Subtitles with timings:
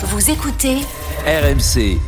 [0.00, 0.76] Vous écoutez
[1.26, 1.98] RMC.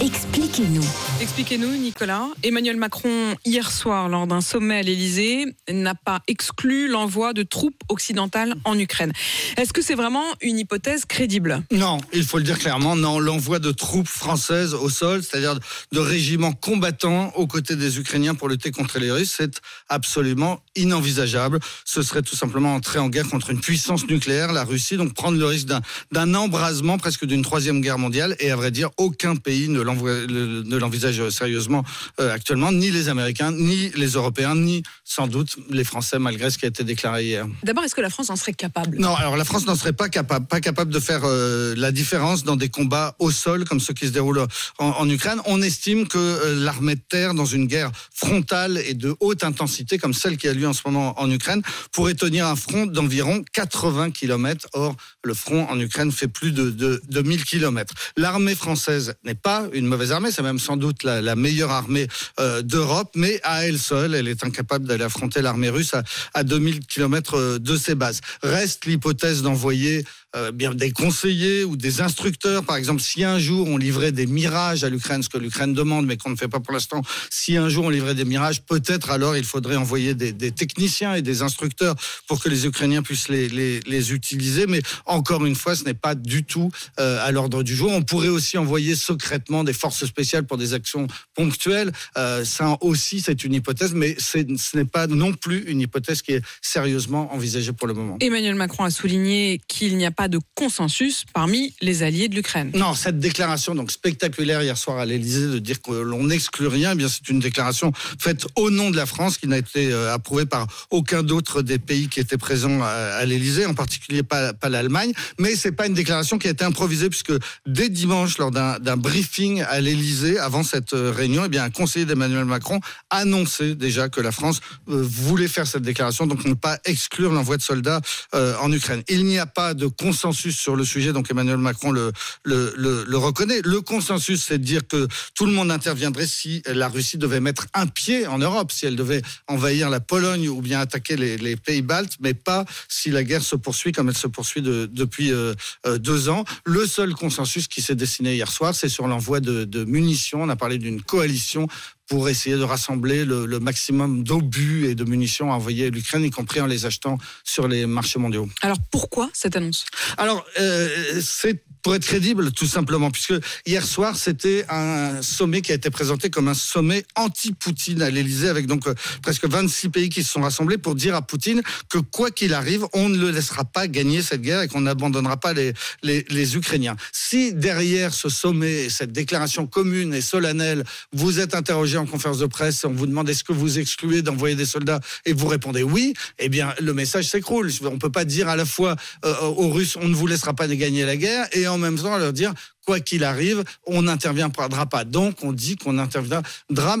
[0.00, 1.09] Expliquez-nous.
[1.20, 2.28] Expliquez-nous, Nicolas.
[2.42, 7.82] Emmanuel Macron, hier soir, lors d'un sommet à l'Elysée, n'a pas exclu l'envoi de troupes
[7.90, 9.12] occidentales en Ukraine.
[9.58, 11.62] Est-ce que c'est vraiment une hypothèse crédible?
[11.70, 13.18] Non, il faut le dire clairement, non.
[13.18, 15.58] L'envoi de troupes françaises au sol, c'est-à-dire
[15.92, 19.60] de régiments combattants aux côtés des Ukrainiens pour lutter contre les Russes, c'est
[19.90, 21.60] absolument inenvisageable.
[21.84, 25.38] Ce serait tout simplement entrer en guerre contre une puissance nucléaire, la Russie, donc prendre
[25.38, 25.68] le risque
[26.12, 28.36] d'un embrasement presque d'une troisième guerre mondiale.
[28.40, 31.84] Et à vrai dire, aucun pays ne l'envisage sérieusement
[32.20, 36.58] euh, actuellement, ni les Américains, ni les Européens, ni sans doute les Français, malgré ce
[36.58, 37.46] qui a été déclaré hier.
[37.62, 38.98] D'abord, est-ce que la France en serait capable?
[38.98, 42.44] Non, alors la France n'en serait pas capable, pas capable de faire euh, la différence
[42.44, 44.46] dans des combats au sol comme ceux qui se déroulent
[44.78, 45.40] en, Ukraine.
[45.46, 49.98] On estime que euh, l'armée de terre, dans une guerre frontale et de haute intensité
[49.98, 53.42] comme celle qui a lieu en ce moment en Ukraine, pourrait tenir un front d'environ
[53.52, 54.68] 80 km.
[54.72, 57.94] Or, le front en Ukraine fait plus de, de, de 1000 km.
[58.16, 62.06] L'armée française n'est pas une mauvaise armée, c'est même sans doute la, meilleure armée
[62.38, 66.02] euh, d'Europe, mais à elle seule, elle est incapable d'aller affronter l'armée russe à,
[66.34, 68.20] à 2000 km de ses bases.
[68.42, 70.04] Reste l'hypothèse d'envoyer
[70.36, 72.64] euh, bien des conseillers ou des instructeurs.
[72.64, 76.06] Par exemple, si un jour on livrait des mirages à l'Ukraine, ce que l'Ukraine demande,
[76.06, 79.10] mais qu'on ne fait pas pour l'instant, si un jour on livrait des mirages, peut-être
[79.10, 81.94] alors il faudrait envoyer des, techniciens et des instructeurs
[82.26, 84.66] pour que les Ukrainiens puissent les utiliser.
[84.66, 87.90] Mais encore une fois, ce n'est pas du tout euh, à l'ordre du jour.
[87.92, 91.92] On pourrait aussi envoyer secrètement des forces spéciales pour des actions ponctuelles.
[92.16, 96.32] Euh, ça aussi, c'est une hypothèse, mais ce n'est pas non plus une hypothèse qui
[96.32, 98.16] est sérieusement envisagée pour le moment.
[98.20, 102.70] Emmanuel Macron a souligné qu'il n'y a pas de consensus parmi les alliés de l'Ukraine.
[102.74, 106.92] Non, cette déclaration donc spectaculaire hier soir à l'Elysée de dire que l'on n'exclut rien,
[106.92, 110.12] eh bien c'est une déclaration faite au nom de la France qui n'a été euh,
[110.12, 114.68] approuvée par aucun d'autre des pays qui étaient présents à, l'Elysée, en particulier pas, pas
[114.68, 115.12] l'Allemagne.
[115.38, 117.32] Mais c'est pas une déclaration qui a été improvisée puisque
[117.66, 122.04] dès dimanche, lors d'un briefing à l'Elysée, avant cette euh, réunion, eh bien un conseiller
[122.04, 126.78] d'Emmanuel Macron annonçait déjà que la France euh, voulait faire cette déclaration, donc ne pas
[126.84, 128.00] exclure l'envoi de soldats
[128.32, 129.02] en Ukraine.
[129.08, 132.12] Il n'y a pas de consensus sur le sujet, donc Emmanuel Macron le,
[132.44, 133.60] le, le, reconnaît.
[133.64, 137.66] Le consensus, c'est de dire que tout le monde interviendrait si la Russie devait mettre
[137.74, 141.82] un pied en Europe, si elle devait envahir la Pologne ou bien attaquer les, pays
[141.82, 145.54] baltes, mais pas si la guerre se poursuit comme elle se poursuit de, depuis euh,
[145.86, 146.44] euh, deux ans.
[146.64, 150.42] Le seul consensus qui s'est dessiné hier soir, c'est sur l'envoi de munitions.
[150.42, 151.68] On a parlé d'une coalition
[152.10, 156.24] pour essayer de rassembler le, le maximum d'obus et de munitions à envoyer à l'Ukraine,
[156.24, 158.48] y compris en les achetant sur les marchés mondiaux.
[158.62, 159.86] Alors pourquoi cette annonce?
[160.18, 163.34] Alors euh, c'est pour être crédible, tout simplement, puisque
[163.66, 168.48] hier soir, c'était un sommet qui a été présenté comme un sommet anti-Poutine à l'Elysée,
[168.48, 171.98] avec donc euh, presque 26 pays qui se sont rassemblés pour dire à Poutine que
[171.98, 175.52] quoi qu'il arrive, on ne le laissera pas gagner cette guerre et qu'on n'abandonnera pas
[175.52, 175.72] les,
[176.02, 176.96] les, les, Ukrainiens.
[177.12, 182.46] Si derrière ce sommet, cette déclaration commune et solennelle, vous êtes interrogé en conférence de
[182.46, 186.14] presse, on vous demande est-ce que vous excluez d'envoyer des soldats et vous répondez oui,
[186.38, 187.70] eh bien le message s'écroule.
[187.84, 190.66] On peut pas dire à la fois euh, aux Russes on ne vous laissera pas
[190.68, 192.52] gagner la guerre et en même temps leur dire
[192.86, 195.04] quoi qu'il arrive, on n'interviendra pas.
[195.04, 196.42] Donc, on dit qu'on interviendra.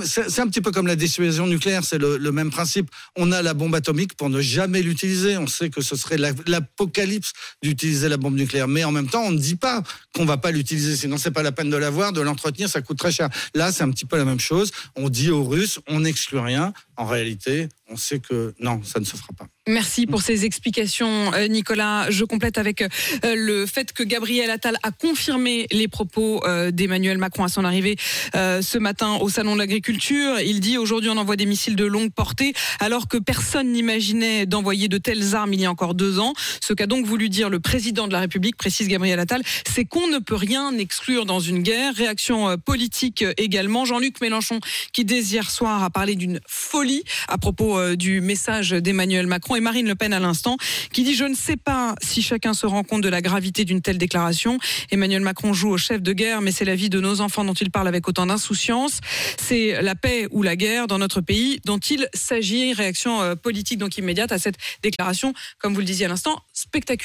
[0.04, 2.90] C'est un petit peu comme la dissuasion nucléaire, c'est le, même principe.
[3.16, 5.36] On a la bombe atomique pour ne jamais l'utiliser.
[5.36, 7.32] On sait que ce serait l'apocalypse
[7.62, 9.82] d'utiliser la bombe nucléaire, mais en même temps, on ne dit pas
[10.14, 10.96] qu'on va pas l'utiliser.
[10.96, 13.28] Sinon, c'est pas la peine de l'avoir, de l'entretenir, ça coûte très cher.
[13.54, 14.70] Là, c'est un petit peu la même chose.
[14.96, 16.72] On dit aux Russes, on n'exclut rien.
[16.96, 19.46] En réalité, on sait que non, ça ne se fera pas.
[19.68, 22.10] Merci pour ces explications, euh, Nicolas.
[22.10, 22.88] Je complète avec euh,
[23.22, 27.96] le fait que Gabriel Attal a confirmé les propos euh, d'Emmanuel Macron à son arrivée
[28.32, 30.40] ce matin au Salon de l'Agriculture.
[30.40, 34.88] Il dit aujourd'hui on envoie des missiles de longue portée alors que personne n'imaginait d'envoyer
[34.88, 36.32] de telles armes il y a encore deux ans.
[36.60, 40.06] Ce qu'a donc voulu dire le président de la République, précise Gabriel Attal, c'est qu'on
[40.08, 41.94] ne peut rien exclure dans une guerre.
[41.94, 43.84] Réaction politique également.
[43.84, 44.60] Jean-Luc Mélenchon
[44.92, 49.86] qui dès hier soir a parlé d'une folie à propos du message d'Emmanuel Macron Marine
[49.86, 50.56] Le Pen à l'instant,
[50.92, 53.80] qui dit Je ne sais pas si chacun se rend compte de la gravité d'une
[53.80, 54.58] telle déclaration.
[54.90, 57.54] Emmanuel Macron joue au chef de guerre, mais c'est la vie de nos enfants dont
[57.54, 59.00] il parle avec autant d'insouciance.
[59.38, 62.72] C'est la paix ou la guerre dans notre pays dont il s'agit.
[62.72, 67.00] Réaction euh, politique donc immédiate à cette déclaration, comme vous le disiez à l'instant, spectaculaire.